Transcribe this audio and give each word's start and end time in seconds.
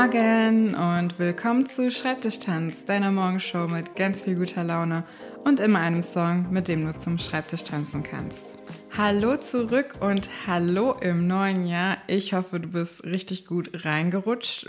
Morgen 0.00 0.74
und 0.74 1.18
willkommen 1.18 1.68
zu 1.68 1.90
Schreibtischtanz, 1.90 2.86
deiner 2.86 3.10
Morgenshow 3.10 3.68
mit 3.68 3.96
ganz 3.96 4.22
viel 4.22 4.34
guter 4.34 4.64
Laune 4.64 5.04
und 5.44 5.60
immer 5.60 5.80
einem 5.80 6.02
Song, 6.02 6.50
mit 6.50 6.68
dem 6.68 6.86
du 6.86 6.98
zum 6.98 7.18
Schreibtisch 7.18 7.64
tanzen 7.64 8.02
kannst. 8.02 8.56
Hallo 8.96 9.36
zurück 9.36 9.96
und 10.00 10.30
hallo 10.46 10.92
im 10.92 11.26
neuen 11.26 11.66
Jahr. 11.66 11.98
Ich 12.06 12.32
hoffe, 12.32 12.60
du 12.60 12.68
bist 12.68 13.04
richtig 13.04 13.44
gut 13.44 13.84
reingerutscht, 13.84 14.66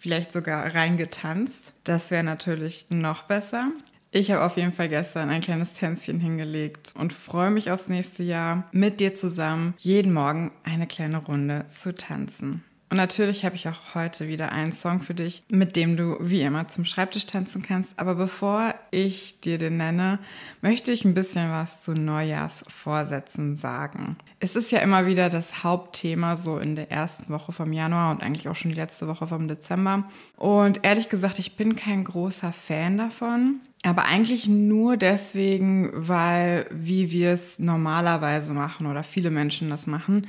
vielleicht 0.00 0.32
sogar 0.32 0.74
reingetanzt. 0.74 1.72
Das 1.84 2.10
wäre 2.10 2.24
natürlich 2.24 2.86
noch 2.90 3.22
besser. 3.22 3.68
Ich 4.10 4.32
habe 4.32 4.44
auf 4.44 4.56
jeden 4.56 4.72
Fall 4.72 4.88
gestern 4.88 5.30
ein 5.30 5.42
kleines 5.42 5.74
Tänzchen 5.74 6.18
hingelegt 6.18 6.92
und 6.98 7.12
freue 7.12 7.52
mich 7.52 7.70
aufs 7.70 7.86
nächste 7.86 8.24
Jahr 8.24 8.68
mit 8.72 8.98
dir 8.98 9.14
zusammen 9.14 9.74
jeden 9.78 10.12
Morgen 10.12 10.50
eine 10.64 10.88
kleine 10.88 11.18
Runde 11.18 11.66
zu 11.68 11.94
tanzen. 11.94 12.64
Und 12.92 12.98
natürlich 12.98 13.46
habe 13.46 13.56
ich 13.56 13.66
auch 13.68 13.94
heute 13.94 14.28
wieder 14.28 14.52
einen 14.52 14.70
Song 14.70 15.00
für 15.00 15.14
dich, 15.14 15.44
mit 15.48 15.76
dem 15.76 15.96
du 15.96 16.18
wie 16.20 16.42
immer 16.42 16.68
zum 16.68 16.84
Schreibtisch 16.84 17.24
tanzen 17.24 17.62
kannst. 17.62 17.98
Aber 17.98 18.16
bevor 18.16 18.74
ich 18.90 19.40
dir 19.40 19.56
den 19.56 19.78
nenne, 19.78 20.18
möchte 20.60 20.92
ich 20.92 21.06
ein 21.06 21.14
bisschen 21.14 21.50
was 21.50 21.82
zu 21.82 21.92
Neujahrsvorsätzen 21.92 23.56
sagen. 23.56 24.18
Es 24.40 24.56
ist 24.56 24.72
ja 24.72 24.80
immer 24.80 25.06
wieder 25.06 25.30
das 25.30 25.64
Hauptthema 25.64 26.36
so 26.36 26.58
in 26.58 26.76
der 26.76 26.90
ersten 26.90 27.32
Woche 27.32 27.52
vom 27.52 27.72
Januar 27.72 28.10
und 28.10 28.22
eigentlich 28.22 28.46
auch 28.46 28.56
schon 28.56 28.72
die 28.72 28.76
letzte 28.76 29.08
Woche 29.08 29.26
vom 29.26 29.48
Dezember. 29.48 30.04
Und 30.36 30.80
ehrlich 30.82 31.08
gesagt, 31.08 31.38
ich 31.38 31.56
bin 31.56 31.76
kein 31.76 32.04
großer 32.04 32.52
Fan 32.52 32.98
davon. 32.98 33.62
Aber 33.84 34.04
eigentlich 34.04 34.48
nur 34.48 34.98
deswegen, 34.98 35.88
weil 35.94 36.66
wie 36.70 37.10
wir 37.10 37.30
es 37.30 37.58
normalerweise 37.58 38.52
machen 38.52 38.86
oder 38.86 39.02
viele 39.02 39.30
Menschen 39.30 39.70
das 39.70 39.86
machen. 39.86 40.26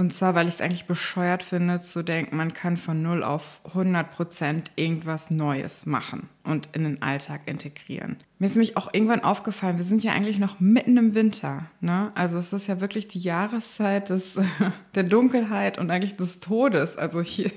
Und 0.00 0.14
zwar, 0.14 0.34
weil 0.34 0.48
ich 0.48 0.54
es 0.54 0.60
eigentlich 0.62 0.86
bescheuert 0.86 1.42
finde, 1.42 1.78
zu 1.78 2.02
denken, 2.02 2.34
man 2.34 2.54
kann 2.54 2.78
von 2.78 3.02
0 3.02 3.22
auf 3.22 3.60
100 3.66 4.10
Prozent 4.10 4.70
irgendwas 4.74 5.30
Neues 5.30 5.84
machen 5.84 6.30
und 6.42 6.70
in 6.72 6.84
den 6.84 7.02
Alltag 7.02 7.42
integrieren. 7.44 8.16
Mir 8.38 8.46
ist 8.46 8.54
nämlich 8.54 8.78
auch 8.78 8.94
irgendwann 8.94 9.22
aufgefallen, 9.22 9.76
wir 9.76 9.84
sind 9.84 10.02
ja 10.02 10.12
eigentlich 10.12 10.38
noch 10.38 10.58
mitten 10.58 10.96
im 10.96 11.14
Winter. 11.14 11.66
Ne? 11.82 12.12
Also 12.14 12.38
es 12.38 12.54
ist 12.54 12.66
ja 12.66 12.80
wirklich 12.80 13.08
die 13.08 13.18
Jahreszeit 13.18 14.08
des, 14.08 14.38
der 14.94 15.02
Dunkelheit 15.02 15.76
und 15.76 15.90
eigentlich 15.90 16.16
des 16.16 16.40
Todes. 16.40 16.96
Also 16.96 17.20
hier, 17.20 17.50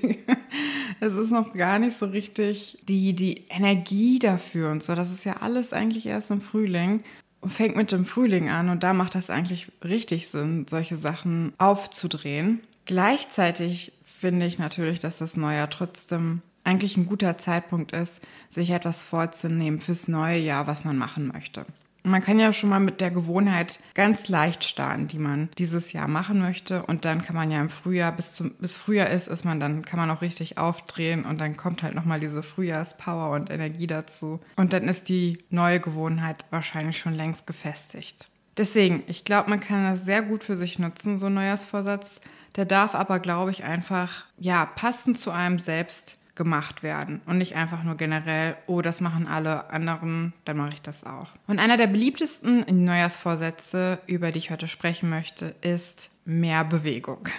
es 1.00 1.14
ist 1.14 1.30
noch 1.30 1.54
gar 1.54 1.78
nicht 1.78 1.96
so 1.96 2.04
richtig 2.04 2.76
die, 2.86 3.14
die 3.14 3.46
Energie 3.48 4.18
dafür 4.18 4.70
und 4.70 4.82
so. 4.82 4.94
Das 4.94 5.10
ist 5.10 5.24
ja 5.24 5.38
alles 5.40 5.72
eigentlich 5.72 6.04
erst 6.04 6.30
im 6.30 6.42
Frühling 6.42 7.04
fängt 7.46 7.76
mit 7.76 7.92
dem 7.92 8.06
Frühling 8.06 8.48
an 8.48 8.68
und 8.68 8.82
da 8.82 8.92
macht 8.92 9.14
das 9.14 9.30
eigentlich 9.30 9.70
richtig 9.82 10.28
Sinn, 10.28 10.66
solche 10.68 10.96
Sachen 10.96 11.52
aufzudrehen. 11.58 12.60
Gleichzeitig 12.86 13.92
finde 14.02 14.46
ich 14.46 14.58
natürlich, 14.58 15.00
dass 15.00 15.18
das 15.18 15.36
Neujahr 15.36 15.70
trotzdem 15.70 16.42
eigentlich 16.64 16.96
ein 16.96 17.06
guter 17.06 17.36
Zeitpunkt 17.38 17.92
ist, 17.92 18.20
sich 18.50 18.70
etwas 18.70 19.04
vorzunehmen 19.04 19.80
fürs 19.80 20.08
neue 20.08 20.38
Jahr, 20.38 20.66
was 20.66 20.84
man 20.84 20.96
machen 20.96 21.28
möchte. 21.28 21.66
Man 22.06 22.20
kann 22.20 22.38
ja 22.38 22.52
schon 22.52 22.68
mal 22.68 22.80
mit 22.80 23.00
der 23.00 23.10
Gewohnheit 23.10 23.80
ganz 23.94 24.28
leicht 24.28 24.62
starten, 24.62 25.08
die 25.08 25.18
man 25.18 25.48
dieses 25.56 25.92
Jahr 25.92 26.06
machen 26.06 26.38
möchte. 26.38 26.82
Und 26.82 27.06
dann 27.06 27.22
kann 27.22 27.34
man 27.34 27.50
ja 27.50 27.60
im 27.60 27.70
Frühjahr, 27.70 28.12
bis, 28.12 28.34
zum, 28.34 28.50
bis 28.56 28.76
Frühjahr 28.76 29.08
ist, 29.08 29.26
ist 29.26 29.46
man, 29.46 29.58
dann 29.58 29.86
kann 29.86 29.98
man 29.98 30.10
auch 30.10 30.20
richtig 30.20 30.58
aufdrehen 30.58 31.24
und 31.24 31.40
dann 31.40 31.56
kommt 31.56 31.82
halt 31.82 31.94
nochmal 31.94 32.20
diese 32.20 32.42
Frühjahrspower 32.42 33.30
und 33.30 33.50
Energie 33.50 33.86
dazu. 33.86 34.40
Und 34.54 34.74
dann 34.74 34.86
ist 34.86 35.08
die 35.08 35.38
neue 35.48 35.80
Gewohnheit 35.80 36.44
wahrscheinlich 36.50 36.98
schon 36.98 37.14
längst 37.14 37.46
gefestigt. 37.46 38.28
Deswegen, 38.58 39.02
ich 39.06 39.24
glaube, 39.24 39.48
man 39.48 39.60
kann 39.60 39.84
das 39.84 40.04
sehr 40.04 40.20
gut 40.20 40.44
für 40.44 40.56
sich 40.56 40.78
nutzen, 40.78 41.18
so 41.18 41.26
ein 41.26 41.34
Neujahrsvorsatz. 41.34 42.20
Der 42.56 42.66
darf 42.66 42.94
aber, 42.94 43.18
glaube 43.18 43.50
ich, 43.50 43.64
einfach, 43.64 44.26
ja, 44.38 44.66
passend 44.66 45.18
zu 45.18 45.30
einem 45.30 45.58
selbst 45.58 46.18
gemacht 46.34 46.82
werden 46.82 47.20
und 47.26 47.38
nicht 47.38 47.54
einfach 47.54 47.84
nur 47.84 47.96
generell, 47.96 48.56
oh, 48.66 48.82
das 48.82 49.00
machen 49.00 49.26
alle 49.26 49.70
anderen, 49.70 50.32
dann 50.44 50.56
mache 50.56 50.74
ich 50.74 50.82
das 50.82 51.04
auch. 51.04 51.28
Und 51.46 51.58
einer 51.58 51.76
der 51.76 51.86
beliebtesten 51.86 52.64
Neujahrsvorsätze, 52.84 54.00
über 54.06 54.32
die 54.32 54.38
ich 54.38 54.50
heute 54.50 54.66
sprechen 54.66 55.10
möchte, 55.10 55.54
ist 55.60 56.10
mehr 56.24 56.64
Bewegung. 56.64 57.28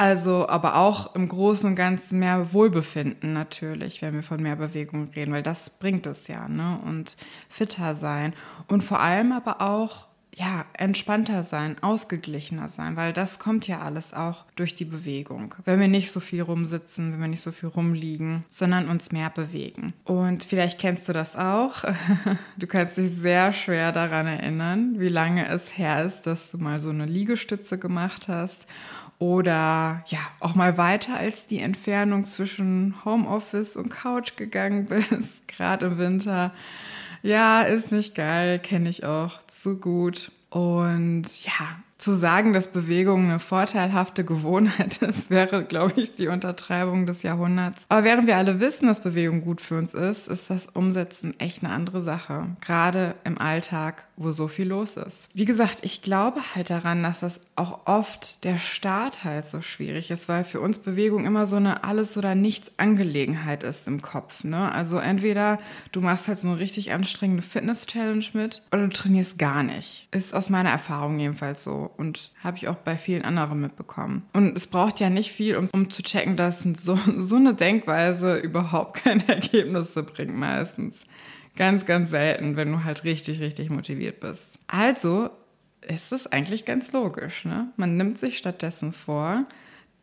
Also, 0.00 0.48
aber 0.48 0.76
auch 0.76 1.14
im 1.14 1.28
Großen 1.28 1.68
und 1.68 1.76
Ganzen 1.76 2.20
mehr 2.20 2.54
Wohlbefinden 2.54 3.34
natürlich, 3.34 4.00
wenn 4.00 4.14
wir 4.14 4.22
von 4.22 4.42
mehr 4.42 4.56
Bewegung 4.56 5.10
reden, 5.14 5.30
weil 5.30 5.42
das 5.42 5.68
bringt 5.68 6.06
es 6.06 6.26
ja, 6.26 6.48
ne? 6.48 6.80
Und 6.86 7.18
fitter 7.50 7.94
sein. 7.94 8.32
Und 8.66 8.82
vor 8.82 9.00
allem 9.00 9.30
aber 9.30 9.60
auch 9.60 10.06
ja, 10.34 10.64
entspannter 10.74 11.42
sein, 11.42 11.76
ausgeglichener 11.82 12.68
sein, 12.68 12.96
weil 12.96 13.12
das 13.12 13.38
kommt 13.38 13.66
ja 13.66 13.80
alles 13.80 14.14
auch 14.14 14.44
durch 14.56 14.74
die 14.74 14.84
Bewegung. 14.84 15.54
Wenn 15.64 15.80
wir 15.80 15.88
nicht 15.88 16.12
so 16.12 16.20
viel 16.20 16.42
rumsitzen, 16.42 17.12
wenn 17.12 17.20
wir 17.20 17.28
nicht 17.28 17.42
so 17.42 17.52
viel 17.52 17.68
rumliegen, 17.68 18.44
sondern 18.48 18.88
uns 18.88 19.12
mehr 19.12 19.30
bewegen. 19.30 19.92
Und 20.04 20.44
vielleicht 20.44 20.78
kennst 20.78 21.08
du 21.08 21.12
das 21.12 21.36
auch. 21.36 21.84
Du 22.56 22.66
kannst 22.66 22.96
dich 22.98 23.10
sehr 23.10 23.52
schwer 23.52 23.92
daran 23.92 24.26
erinnern, 24.26 24.96
wie 24.98 25.08
lange 25.08 25.48
es 25.48 25.78
her 25.78 26.04
ist, 26.04 26.22
dass 26.22 26.50
du 26.50 26.58
mal 26.58 26.78
so 26.78 26.90
eine 26.90 27.06
Liegestütze 27.06 27.78
gemacht 27.78 28.28
hast 28.28 28.66
oder 29.20 30.02
ja, 30.06 30.18
auch 30.40 30.54
mal 30.54 30.78
weiter 30.78 31.16
als 31.16 31.46
die 31.46 31.60
Entfernung 31.60 32.24
zwischen 32.24 32.94
Homeoffice 33.04 33.76
und 33.76 33.90
Couch 33.90 34.36
gegangen 34.36 34.86
bist, 34.88 35.46
gerade 35.46 35.86
im 35.86 35.98
Winter. 35.98 36.52
Ja, 37.22 37.62
ist 37.62 37.92
nicht 37.92 38.14
geil, 38.14 38.58
kenne 38.58 38.88
ich 38.88 39.04
auch 39.04 39.44
zu 39.46 39.78
gut. 39.78 40.32
Und 40.48 41.44
ja, 41.44 41.80
zu 42.00 42.14
sagen, 42.14 42.52
dass 42.52 42.68
Bewegung 42.68 43.24
eine 43.24 43.38
vorteilhafte 43.38 44.24
Gewohnheit 44.24 44.96
ist, 45.02 45.30
wäre, 45.30 45.64
glaube 45.64 46.00
ich, 46.00 46.14
die 46.16 46.28
Untertreibung 46.28 47.06
des 47.06 47.22
Jahrhunderts. 47.22 47.84
Aber 47.88 48.04
während 48.04 48.26
wir 48.26 48.36
alle 48.36 48.60
wissen, 48.60 48.86
dass 48.86 49.00
Bewegung 49.00 49.42
gut 49.42 49.60
für 49.60 49.76
uns 49.76 49.94
ist, 49.94 50.28
ist 50.28 50.50
das 50.50 50.66
Umsetzen 50.66 51.38
echt 51.38 51.62
eine 51.62 51.72
andere 51.72 52.00
Sache. 52.00 52.56
Gerade 52.60 53.14
im 53.24 53.38
Alltag, 53.38 54.06
wo 54.16 54.32
so 54.32 54.48
viel 54.48 54.68
los 54.68 54.96
ist. 54.96 55.28
Wie 55.34 55.44
gesagt, 55.44 55.78
ich 55.82 56.02
glaube 56.02 56.40
halt 56.54 56.70
daran, 56.70 57.02
dass 57.02 57.20
das 57.20 57.40
auch 57.56 57.86
oft 57.86 58.44
der 58.44 58.58
Start 58.58 59.24
halt 59.24 59.44
so 59.44 59.60
schwierig 59.60 60.10
ist, 60.10 60.28
weil 60.28 60.44
für 60.44 60.60
uns 60.60 60.78
Bewegung 60.78 61.26
immer 61.26 61.46
so 61.46 61.56
eine 61.56 61.84
Alles- 61.84 62.16
oder 62.16 62.34
Nichts-Angelegenheit 62.34 63.62
ist 63.62 63.86
im 63.88 64.00
Kopf. 64.00 64.44
Ne? 64.44 64.72
Also 64.72 64.98
entweder 64.98 65.58
du 65.92 66.00
machst 66.00 66.28
halt 66.28 66.38
so 66.38 66.48
eine 66.48 66.58
richtig 66.58 66.92
anstrengende 66.92 67.42
Fitness-Challenge 67.42 68.24
mit 68.32 68.62
oder 68.72 68.82
du 68.82 68.88
trainierst 68.88 69.38
gar 69.38 69.62
nicht. 69.62 70.08
Ist 70.12 70.34
aus 70.34 70.48
meiner 70.48 70.70
Erfahrung 70.70 71.18
jedenfalls 71.18 71.62
so 71.62 71.89
und 71.96 72.32
habe 72.42 72.56
ich 72.56 72.68
auch 72.68 72.76
bei 72.76 72.96
vielen 72.96 73.22
anderen 73.22 73.60
mitbekommen. 73.60 74.24
Und 74.32 74.56
es 74.56 74.66
braucht 74.66 75.00
ja 75.00 75.10
nicht 75.10 75.32
viel, 75.32 75.56
um, 75.56 75.68
um 75.72 75.90
zu 75.90 76.02
checken, 76.02 76.36
dass 76.36 76.60
so, 76.62 76.98
so 77.18 77.36
eine 77.36 77.54
Denkweise 77.54 78.36
überhaupt 78.36 78.96
keine 79.04 79.26
Ergebnisse 79.28 80.02
bringt 80.02 80.36
meistens. 80.36 81.04
Ganz, 81.56 81.84
ganz 81.84 82.10
selten, 82.10 82.56
wenn 82.56 82.72
du 82.72 82.84
halt 82.84 83.04
richtig, 83.04 83.40
richtig 83.40 83.70
motiviert 83.70 84.20
bist. 84.20 84.58
Also 84.66 85.30
ist 85.86 86.12
es 86.12 86.26
eigentlich 86.26 86.64
ganz 86.64 86.92
logisch. 86.92 87.44
Ne? 87.44 87.68
Man 87.76 87.96
nimmt 87.96 88.18
sich 88.18 88.38
stattdessen 88.38 88.92
vor, 88.92 89.44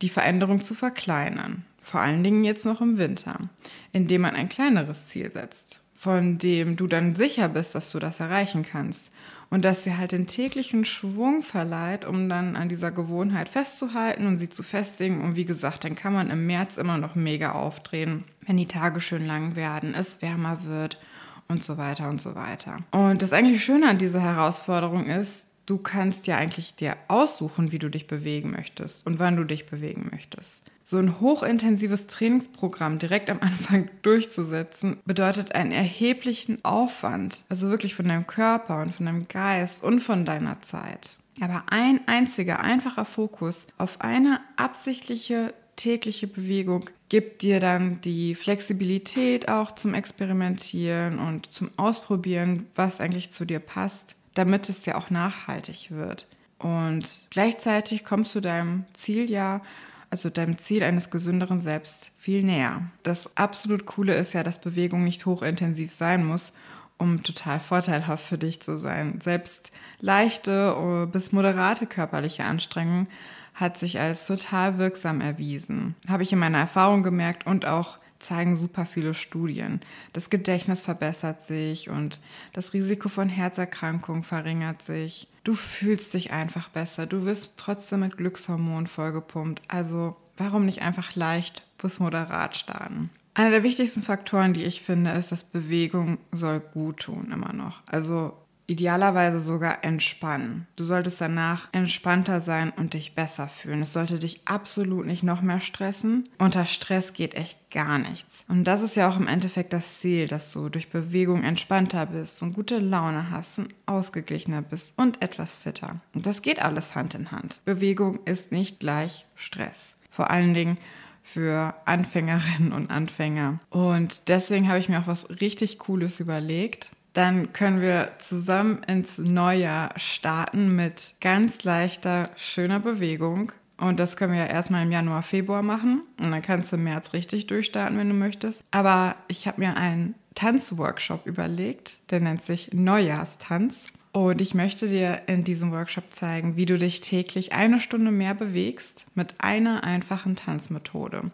die 0.02 0.10
Veränderung 0.10 0.62
zu 0.62 0.76
verkleinern. 0.76 1.66
Vor 1.82 2.02
allen 2.02 2.24
Dingen 2.24 2.44
jetzt 2.44 2.66
noch 2.66 2.82
im 2.82 2.98
Winter, 2.98 3.50
indem 3.94 4.22
man 4.22 4.36
ein 4.36 4.50
kleineres 4.50 5.08
Ziel 5.08 5.32
setzt, 5.32 5.82
von 5.98 6.38
dem 6.38 6.76
du 6.76 6.86
dann 6.86 7.16
sicher 7.16 7.50
bist, 7.50 7.74
dass 7.74 7.92
du 7.92 7.98
das 7.98 8.20
erreichen 8.20 8.62
kannst 8.64 9.12
und 9.50 9.66
dass 9.66 9.84
sie 9.84 9.98
halt 9.98 10.12
den 10.12 10.28
täglichen 10.28 10.86
Schwung 10.86 11.42
verleiht, 11.42 12.06
um 12.06 12.30
dann 12.30 12.56
an 12.56 12.70
dieser 12.70 12.92
Gewohnheit 12.92 13.50
festzuhalten 13.50 14.28
und 14.28 14.38
sie 14.38 14.50
zu 14.50 14.62
festigen. 14.62 15.22
Und 15.22 15.36
wie 15.36 15.46
gesagt, 15.46 15.84
dann 15.84 15.96
kann 15.96 16.14
man 16.14 16.30
im 16.30 16.46
März 16.46 16.78
immer 16.78 17.00
noch 17.00 17.16
mega 17.16 17.54
aufdrehen, 17.54 18.26
wenn 18.46 18.58
die 18.58 18.68
Tage 18.68 19.02
schön 19.02 19.26
lang 19.26 19.56
werden, 19.56 19.96
es 19.96 20.22
wärmer 20.22 20.66
wird 20.66 21.00
und 21.48 21.64
so 21.64 21.78
weiter 21.80 22.10
und 22.10 22.22
so 22.22 22.36
weiter. 22.36 22.78
Und 22.92 23.24
das 23.24 23.34
eigentlich 23.34 23.66
Schöne 23.66 23.90
an 23.90 23.98
dieser 23.98 24.22
Herausforderung 24.22 25.08
ist, 25.08 25.48
du 25.68 25.78
kannst 25.78 26.26
ja 26.28 26.38
eigentlich 26.38 26.74
dir 26.74 26.98
aussuchen, 27.10 27.72
wie 27.72 27.78
du 27.78 27.90
dich 27.90 28.08
bewegen 28.08 28.52
möchtest 28.52 29.06
und 29.06 29.20
wann 29.20 29.36
du 29.36 29.44
dich 29.44 29.68
bewegen 29.68 30.10
möchtest. 30.12 30.64
So 30.84 30.98
ein 30.98 31.20
hochintensives 31.20 32.08
Trainingsprogramm 32.08 32.98
direkt 32.98 33.30
am 33.30 33.40
Anfang 33.42 33.92
durchzusetzen, 34.02 34.98
bedeutet 35.06 35.54
einen 35.54 35.72
erheblichen 35.72 36.64
Aufwand, 36.66 37.44
also 37.50 37.70
wirklich 37.70 37.94
von 37.94 38.08
deinem 38.08 38.26
Körper 38.26 38.82
und 38.82 38.96
von 38.96 39.06
deinem 39.06 39.28
Geist 39.28 39.84
und 39.84 40.00
von 40.00 40.26
deiner 40.26 40.62
Zeit. 40.62 41.18
Aber 41.40 41.66
ein 41.68 42.00
einziger, 42.08 42.62
einfacher 42.62 43.06
Fokus 43.06 43.68
auf 43.78 44.02
eine 44.02 44.40
absichtliche 44.56 45.54
tägliche 45.76 46.26
Bewegung 46.26 46.90
gibt 47.10 47.44
dir 47.44 47.60
dann 47.60 48.02
die 48.02 48.34
Flexibilität 48.34 49.48
auch 49.48 49.72
zum 49.74 49.94
Experimentieren 49.94 51.20
und 51.20 51.54
zum 51.54 51.70
Ausprobieren, 51.78 52.66
was 52.74 53.00
eigentlich 53.00 53.30
zu 53.30 53.46
dir 53.46 53.60
passt 53.60 54.16
damit 54.38 54.70
es 54.70 54.86
ja 54.86 54.96
auch 54.96 55.10
nachhaltig 55.10 55.92
wird. 55.92 56.28
Und 56.60 57.28
gleichzeitig 57.30 58.04
kommst 58.04 58.34
du 58.36 58.40
deinem 58.40 58.86
Ziel 58.94 59.30
ja, 59.30 59.62
also 60.10 60.30
deinem 60.30 60.58
Ziel 60.58 60.84
eines 60.84 61.10
gesünderen 61.10 61.60
Selbst 61.60 62.12
viel 62.18 62.44
näher. 62.44 62.82
Das 63.04 63.30
absolut 63.36 63.86
Coole 63.86 64.16
ist 64.16 64.34
ja, 64.34 64.44
dass 64.44 64.60
Bewegung 64.60 65.04
nicht 65.04 65.26
hochintensiv 65.26 65.92
sein 65.92 66.26
muss, 66.26 66.54
um 66.98 67.24
total 67.24 67.60
vorteilhaft 67.60 68.26
für 68.26 68.38
dich 68.38 68.62
zu 68.62 68.78
sein. 68.78 69.20
Selbst 69.22 69.72
leichte 70.00 71.08
bis 71.12 71.32
moderate 71.32 71.86
körperliche 71.86 72.44
Anstrengungen 72.44 73.08
hat 73.54 73.78
sich 73.78 74.00
als 74.00 74.26
total 74.28 74.78
wirksam 74.78 75.20
erwiesen. 75.20 75.96
Habe 76.08 76.24
ich 76.24 76.32
in 76.32 76.40
meiner 76.40 76.60
Erfahrung 76.60 77.04
gemerkt 77.04 77.46
und 77.46 77.66
auch 77.66 77.98
zeigen 78.20 78.56
super 78.56 78.86
viele 78.86 79.14
Studien. 79.14 79.82
Das 80.14 80.30
Gedächtnis 80.30 80.82
verbessert 80.82 81.42
sich 81.42 81.90
und 81.90 82.22
das 82.54 82.74
Risiko 82.74 83.10
von 83.10 83.30
Herzerkrankungen 83.30 84.24
verringert 84.24 84.82
sich. 84.82 85.28
Du 85.44 85.54
fühlst 85.54 86.14
dich 86.14 86.32
einfach 86.32 86.70
besser. 86.70 87.06
Du 87.06 87.26
wirst 87.26 87.54
trotzdem 87.58 88.02
mit 88.02 88.18
Glückshormonen 88.18 88.88
vollgepumpt. 88.88 89.62
Also 89.68 90.16
warum 90.36 90.66
nicht 90.66 90.82
einfach 90.82 91.16
leicht 91.16 91.64
bis 91.78 92.00
moderat 92.00 92.58
starten? 92.58 93.10
Einer 93.34 93.52
der 93.52 93.64
wichtigsten 93.64 94.02
Faktoren, 94.02 94.54
die 94.54 94.64
ich 94.64 94.82
finde, 94.82 95.12
ist, 95.12 95.32
dass 95.32 95.44
Bewegung 95.44 96.18
soll 96.32 96.60
gut 96.60 97.02
tun 97.02 97.32
immer 97.32 97.54
noch. 97.54 97.84
Also 97.86 98.34
idealerweise 98.68 99.40
sogar 99.40 99.84
entspannen. 99.84 100.68
Du 100.76 100.84
solltest 100.84 101.22
danach 101.22 101.70
entspannter 101.72 102.42
sein 102.42 102.72
und 102.72 102.94
dich 102.94 103.16
besser 103.16 103.48
fühlen. 103.48 103.82
Es 103.82 103.94
sollte 103.94 104.20
dich 104.20 104.42
absolut 104.46 105.06
nicht 105.06 105.24
noch 105.24 105.42
mehr 105.42 105.62
stressen. 105.62 106.28
Unter 106.38 106.66
Stress 106.66 107.14
geht 107.14 107.34
echt 107.34 107.72
gar 107.72 107.98
nichts. 107.98 108.44
Und 108.50 108.66
das 108.66 108.82
ist 108.82 108.96
ja 108.96 109.10
auch 109.10 109.18
im 109.18 109.28
Endeffekt 109.28 109.72
das 109.72 110.00
Ziel, 110.00 110.28
dass 110.28 110.52
du 110.52 110.68
durch 110.68 110.90
Bewegung 110.90 111.44
entspannter 111.44 112.06
bist 112.06 112.42
und 112.44 112.54
gute 112.54 112.80
Laune 112.80 113.32
hast 113.32 113.60
und 113.60 113.74
ausgeglichener 113.86 114.62
bist 114.62 114.94
und 114.98 115.22
etwas 115.22 115.56
fitter. 115.56 116.02
Und 116.14 116.26
das 116.26 116.42
geht 116.42 116.62
alles 116.62 116.94
Hand 116.94 117.16
in 117.16 117.32
Hand. 117.32 117.62
Bewegung 117.64 118.20
ist 118.26 118.52
nicht 118.52 118.82
gleich 118.82 119.26
Stress. 119.36 119.96
Vor 120.12 120.30
allen 120.30 120.54
Dingen 120.54 120.76
für 121.24 121.74
Anfängerinnen 121.86 122.72
und 122.74 122.90
Anfänger. 122.90 123.60
Und 123.70 124.30
deswegen 124.30 124.68
habe 124.68 124.80
ich 124.80 124.90
mir 124.90 125.00
auch 125.00 125.08
was 125.08 125.30
richtig 125.42 125.78
Cooles 125.78 126.20
überlegt 126.20 126.92
dann 127.18 127.52
können 127.52 127.82
wir 127.82 128.12
zusammen 128.20 128.84
ins 128.84 129.18
Neujahr 129.18 129.90
starten 129.98 130.76
mit 130.76 131.16
ganz 131.20 131.64
leichter, 131.64 132.30
schöner 132.36 132.80
Bewegung. 132.80 133.52
Und 133.78 134.00
das 134.00 134.18
können 134.18 134.34
wir 134.34 134.42
ja 134.42 134.46
erstmal 134.46 134.84
im 134.84 134.92
Januar, 134.92 135.24
Februar 135.24 135.64
machen. 135.64 136.04
Und 136.20 136.30
dann 136.30 136.44
kannst 136.44 136.72
du 136.72 136.76
im 136.76 136.84
März 136.84 137.14
richtig 137.14 137.48
durchstarten, 137.48 137.98
wenn 137.98 138.10
du 138.10 138.14
möchtest. 138.14 138.64
Aber 138.70 139.16
ich 139.28 139.48
habe 139.48 139.62
mir 139.62 139.76
einen 139.78 140.14
Tanzworkshop 140.36 141.26
überlegt, 141.26 141.98
der 142.12 142.22
nennt 142.22 142.44
sich 142.44 142.72
Neujahrstanz. 142.72 143.88
Und 144.12 144.40
ich 144.40 144.54
möchte 144.54 144.88
dir 144.88 145.24
in 145.26 145.44
diesem 145.44 145.72
Workshop 145.72 146.12
zeigen, 146.12 146.56
wie 146.56 146.68
du 146.68 146.78
dich 146.78 147.02
täglich 147.02 147.52
eine 147.52 147.80
Stunde 147.80 148.12
mehr 148.12 148.36
bewegst 148.36 149.08
mit 149.16 149.34
einer 149.40 149.84
einfachen 149.84 150.36
Tanzmethode. 150.36 151.32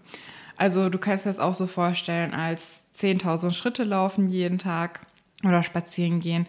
Also 0.55 0.89
du 0.89 0.97
kannst 0.97 1.25
dir 1.25 1.29
das 1.29 1.39
auch 1.39 1.55
so 1.55 1.67
vorstellen 1.67 2.33
als 2.33 2.85
10.000 2.95 3.51
Schritte 3.51 3.83
laufen 3.83 4.27
jeden 4.27 4.59
Tag 4.59 5.01
oder 5.43 5.63
spazieren 5.63 6.19
gehen. 6.19 6.47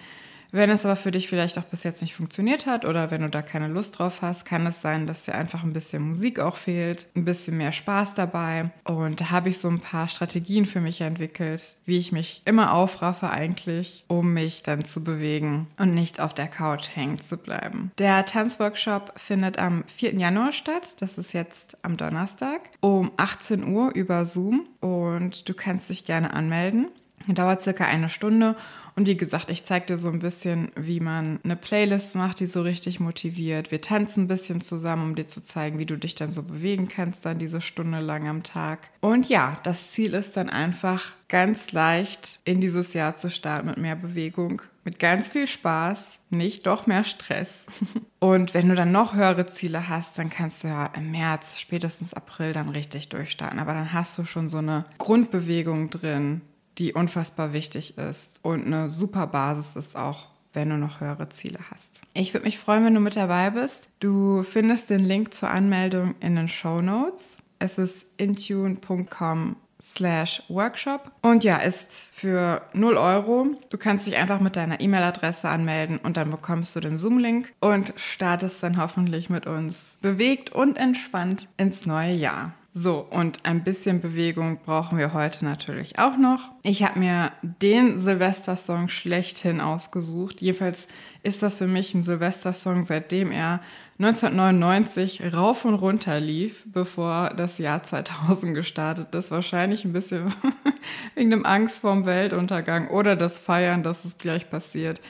Wenn 0.55 0.71
es 0.71 0.87
aber 0.87 0.95
für 0.95 1.11
dich 1.11 1.27
vielleicht 1.27 1.59
auch 1.59 1.65
bis 1.65 1.83
jetzt 1.83 2.01
nicht 2.01 2.15
funktioniert 2.15 2.67
hat 2.67 2.85
oder 2.85 3.11
wenn 3.11 3.23
du 3.23 3.29
da 3.29 3.43
keine 3.43 3.67
Lust 3.67 3.99
drauf 3.99 4.23
hast, 4.23 4.45
kann 4.45 4.65
es 4.69 4.81
sein, 4.81 5.09
dass 5.09 5.25
dir 5.25 5.35
einfach 5.35 5.65
ein 5.65 5.73
bisschen 5.73 6.07
Musik 6.07 6.39
auch 6.39 6.55
fehlt, 6.55 7.09
ein 7.17 7.25
bisschen 7.25 7.57
mehr 7.57 7.73
Spaß 7.73 8.15
dabei. 8.15 8.71
Und 8.85 9.21
da 9.21 9.31
habe 9.31 9.49
ich 9.49 9.59
so 9.59 9.67
ein 9.67 9.81
paar 9.81 10.09
Strategien 10.09 10.65
für 10.65 10.81
mich 10.81 11.01
entwickelt, 11.01 11.75
wie 11.87 11.99
ich 11.99 12.13
mich 12.13 12.41
immer 12.45 12.73
aufraffe 12.73 13.31
eigentlich, 13.31 14.05
um 14.07 14.33
mich 14.33 14.63
dann 14.63 14.85
zu 14.85 15.03
bewegen 15.03 15.67
und 15.77 15.91
nicht 15.91 16.21
auf 16.21 16.33
der 16.33 16.47
Couch 16.47 16.95
hängen 16.95 17.21
zu 17.21 17.37
bleiben. 17.37 17.91
Der 17.99 18.25
Tanzworkshop 18.25 19.13
findet 19.17 19.59
am 19.59 19.83
4. 19.89 20.15
Januar 20.15 20.53
statt, 20.53 21.03
das 21.03 21.19
ist 21.19 21.33
jetzt 21.33 21.77
am 21.83 21.97
Donnerstag, 21.97 22.61
um 22.79 23.11
18 23.17 23.65
Uhr 23.65 23.93
über 23.93 24.25
Zoom 24.25 24.69
und 24.79 25.49
du 25.49 25.55
kannst 25.55 25.91
dich 25.91 26.05
gerne 26.05 26.33
anmelden. 26.33 26.91
Dauert 27.29 27.63
circa 27.63 27.85
eine 27.85 28.09
Stunde 28.09 28.57
und 28.97 29.09
wie 29.09 29.17
gesagt, 29.17 29.51
ich 29.51 29.65
zeige 29.65 29.87
dir 29.87 29.97
so 29.97 30.09
ein 30.09 30.21
bisschen, 30.21 30.71
wie 30.77 31.01
man 31.01 31.41
eine 31.43 31.57
Playlist 31.57 32.15
macht, 32.15 32.41
die 32.41 32.47
so 32.47 32.63
richtig 32.63 33.01
motiviert. 33.01 33.71
Wir 33.71 33.81
tanzen 33.81 34.25
ein 34.25 34.29
bisschen 34.29 34.61
zusammen, 34.61 35.03
um 35.03 35.15
dir 35.15 35.27
zu 35.27 35.43
zeigen, 35.43 35.79
wie 35.79 35.87
du 35.87 35.97
dich 35.97 36.15
dann 36.15 36.33
so 36.33 36.43
bewegen 36.43 36.89
kannst, 36.89 37.25
dann 37.25 37.39
diese 37.39 37.61
Stunde 37.61 38.01
lang 38.01 38.29
am 38.29 38.43
Tag. 38.43 38.91
Und 39.01 39.29
ja, 39.29 39.57
das 39.65 39.91
Ziel 39.91 40.15
ist 40.15 40.37
dann 40.37 40.49
einfach 40.49 41.13
ganz 41.29 41.73
leicht 41.73 42.39
in 42.45 42.61
dieses 42.61 42.93
Jahr 42.93 43.17
zu 43.17 43.31
starten 43.31 43.67
mit 43.67 43.79
mehr 43.79 43.97
Bewegung, 43.97 44.63
mit 44.85 45.01
ganz 45.01 45.31
viel 45.31 45.49
Spaß, 45.49 46.19
nicht 46.31 46.67
doch 46.67 46.87
mehr 46.87 47.03
Stress. 47.03 47.67
Und 48.21 48.55
wenn 48.55 48.69
du 48.69 48.75
dann 48.75 48.93
noch 48.93 49.15
höhere 49.15 49.47
Ziele 49.47 49.89
hast, 49.89 50.19
dann 50.19 50.31
kannst 50.31 50.63
du 50.63 50.69
ja 50.69 50.87
im 50.95 51.11
März, 51.11 51.59
spätestens 51.59 52.15
April 52.15 52.53
dann 52.53 52.69
richtig 52.69 53.09
durchstarten. 53.09 53.59
Aber 53.59 53.75
dann 53.75 53.93
hast 53.93 54.17
du 54.19 54.25
schon 54.25 54.49
so 54.49 54.59
eine 54.59 54.85
Grundbewegung 54.99 55.91
drin, 55.91 56.43
die 56.79 56.93
unfassbar 56.93 57.53
wichtig 57.53 57.99
ist 57.99 58.41
und 58.43 58.67
eine 58.67 58.89
super 58.89 59.27
Basis 59.27 59.77
ist 59.77 59.97
auch 59.97 60.29
wenn 60.55 60.71
du 60.71 60.79
noch 60.79 61.01
höhere 61.01 61.29
Ziele 61.29 61.59
hast. 61.71 62.01
Ich 62.15 62.33
würde 62.33 62.47
mich 62.47 62.59
freuen, 62.59 62.85
wenn 62.85 62.95
du 62.95 63.01
mit 63.01 63.17
dabei 63.17 63.51
bist. 63.51 63.89
Du 64.01 64.43
findest 64.45 64.89
den 64.89 65.05
Link 65.05 65.35
zur 65.35 65.51
Anmeldung 65.51 66.15
in 66.21 66.37
den 66.37 66.49
Show 66.49 66.81
Notes. 66.81 67.39
Es 67.59 67.79
ist 67.79 68.07
intune.com 68.17 69.57
slash 69.83 70.43
workshop 70.49 71.13
und 71.21 71.45
ja, 71.45 71.57
ist 71.57 72.09
für 72.13 72.63
0 72.73 72.97
Euro. 72.97 73.49
Du 73.69 73.77
kannst 73.77 74.07
dich 74.07 74.17
einfach 74.17 74.41
mit 74.41 74.57
deiner 74.57 74.81
E-Mail-Adresse 74.81 75.49
anmelden 75.49 75.99
und 75.99 76.17
dann 76.17 76.31
bekommst 76.31 76.75
du 76.75 76.81
den 76.81 76.97
Zoom-Link 76.97 77.53
und 77.61 77.93
startest 77.97 78.63
dann 78.63 78.79
hoffentlich 78.79 79.29
mit 79.29 79.47
uns 79.47 79.97
bewegt 80.01 80.53
und 80.53 80.79
entspannt 80.79 81.49
ins 81.59 81.85
neue 81.85 82.13
Jahr. 82.13 82.55
So, 82.77 83.07
und 83.09 83.47
ein 83.47 83.63
bisschen 83.63 84.01
Bewegung 84.01 84.59
brauchen 84.65 84.99
wir 84.99 85.13
heute 85.13 85.45
natürlich 85.45 86.01
auch 86.01 86.17
noch. 86.17 86.51
Ich 86.65 86.83
habe 86.83 86.99
mir 86.99 87.31
den 87.41 88.01
Silvestersong 88.01 88.89
schlechthin 88.89 89.61
ausgesucht. 89.61 90.43
Jedenfalls 90.43 90.89
ist 91.23 91.45
das 91.45 91.59
für 91.59 91.69
mich 91.69 91.95
ein 91.95 92.03
Silvestersong, 92.03 92.83
seitdem 92.83 93.31
er 93.31 93.61
1999 94.01 95.35
rauf 95.35 95.65
und 95.65 95.75
runter 95.75 96.19
lief, 96.19 96.65
bevor 96.67 97.33
das 97.37 97.59
Jahr 97.59 97.85
2000 97.85 98.57
gestartet 98.57 99.15
ist. 99.15 99.31
Wahrscheinlich 99.31 99.85
ein 99.85 99.93
bisschen 99.93 100.35
wegen 101.15 101.31
dem 101.31 101.47
Angst 101.47 101.79
vorm 101.79 102.07
Weltuntergang 102.07 102.89
oder 102.89 103.15
das 103.15 103.39
Feiern, 103.39 103.85
dass 103.85 104.05
es 104.05 104.19
gleich 104.19 104.51
passiert. 104.51 105.01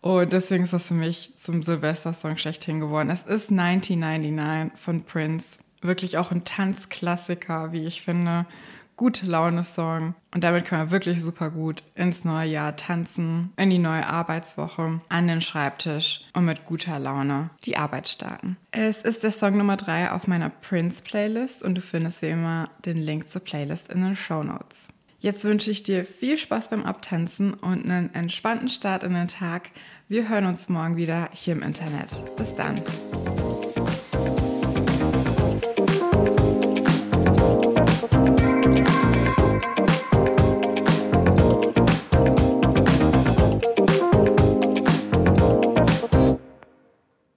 Und 0.00 0.32
deswegen 0.32 0.62
ist 0.62 0.72
das 0.72 0.86
für 0.86 0.94
mich 0.94 1.32
zum 1.34 1.64
Silvestersong 1.64 2.36
schlechthin 2.36 2.78
geworden. 2.78 3.10
Es 3.10 3.24
ist 3.24 3.50
1999 3.50 4.78
von 4.80 5.02
Prince 5.02 5.58
wirklich 5.82 6.18
auch 6.18 6.30
ein 6.30 6.44
Tanzklassiker, 6.44 7.72
wie 7.72 7.86
ich 7.86 8.02
finde. 8.02 8.46
Gute 8.96 9.24
Laune-Song. 9.24 10.14
Und 10.34 10.44
damit 10.44 10.66
kann 10.66 10.78
man 10.78 10.90
wirklich 10.90 11.22
super 11.22 11.50
gut 11.50 11.82
ins 11.94 12.24
neue 12.24 12.50
Jahr 12.50 12.76
tanzen, 12.76 13.50
in 13.56 13.70
die 13.70 13.78
neue 13.78 14.06
Arbeitswoche, 14.06 15.00
an 15.08 15.26
den 15.26 15.40
Schreibtisch 15.40 16.20
und 16.34 16.44
mit 16.44 16.66
guter 16.66 16.98
Laune 16.98 17.48
die 17.64 17.78
Arbeit 17.78 18.08
starten. 18.08 18.58
Es 18.72 19.00
ist 19.00 19.22
der 19.24 19.32
Song 19.32 19.56
Nummer 19.56 19.78
3 19.78 20.12
auf 20.12 20.26
meiner 20.26 20.50
Prince-Playlist 20.50 21.62
und 21.62 21.76
du 21.76 21.80
findest 21.80 22.20
wie 22.20 22.26
immer 22.26 22.68
den 22.84 22.98
Link 22.98 23.28
zur 23.28 23.42
Playlist 23.42 23.90
in 23.90 24.02
den 24.02 24.16
Show 24.16 24.42
Notes. 24.42 24.88
Jetzt 25.18 25.44
wünsche 25.44 25.70
ich 25.70 25.82
dir 25.82 26.04
viel 26.04 26.38
Spaß 26.38 26.68
beim 26.68 26.84
Abtanzen 26.84 27.52
und 27.52 27.84
einen 27.84 28.14
entspannten 28.14 28.68
Start 28.68 29.02
in 29.02 29.12
den 29.12 29.28
Tag. 29.28 29.70
Wir 30.08 30.28
hören 30.28 30.46
uns 30.46 30.70
morgen 30.70 30.96
wieder 30.96 31.28
hier 31.32 31.52
im 31.52 31.62
Internet. 31.62 32.08
Bis 32.36 32.54
dann. 32.54 32.80